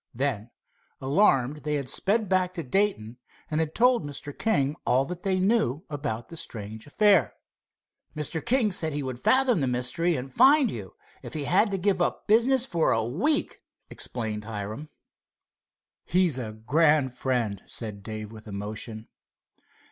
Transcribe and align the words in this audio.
Then, 0.15 0.49
alarmed 0.99 1.57
they 1.57 1.75
had 1.75 1.87
sped 1.87 2.27
back 2.27 2.55
to 2.55 2.63
Dayton 2.63 3.19
and 3.51 3.59
had 3.59 3.75
told 3.75 4.03
Mr. 4.03 4.35
King 4.35 4.75
all 4.83 5.05
they 5.05 5.37
knew 5.37 5.85
about 5.91 6.29
the 6.29 6.37
strange 6.37 6.87
affair. 6.87 7.35
"Mr. 8.15 8.43
King 8.43 8.71
said 8.71 8.93
he 8.93 9.03
would 9.03 9.19
fathom 9.19 9.59
the 9.61 9.67
mystery 9.67 10.15
and 10.15 10.33
find 10.33 10.71
you, 10.71 10.95
if 11.21 11.35
he 11.35 11.43
had 11.43 11.69
to 11.69 11.77
give 11.77 12.01
up 12.01 12.25
business 12.25 12.65
for 12.65 12.91
a 12.91 13.03
week," 13.05 13.59
explained 13.91 14.45
Hiram. 14.45 14.89
"He's 16.03 16.39
a 16.39 16.53
grand 16.53 17.13
friend," 17.13 17.61
said 17.67 18.01
Dave 18.01 18.31
with 18.31 18.47
emotion. 18.47 19.07